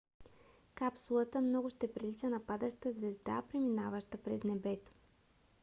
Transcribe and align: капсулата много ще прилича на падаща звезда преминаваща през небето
капсулата 0.75 1.41
много 1.41 1.69
ще 1.69 1.93
прилича 1.93 2.29
на 2.29 2.39
падаща 2.39 2.91
звезда 2.91 3.41
преминаваща 3.51 4.17
през 4.17 4.43
небето 4.43 4.91